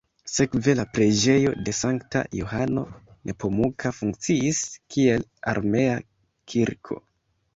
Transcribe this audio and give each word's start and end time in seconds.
Sekve 0.35 0.73
la 0.77 0.83
preĝejo 0.93 1.51
de 1.67 1.73
sankta 1.79 2.23
Johano 2.37 2.85
Nepomuka 3.31 3.93
funkciis 3.99 4.61
kiel 4.95 5.27
armea 5.53 5.99
kirko. 6.55 6.99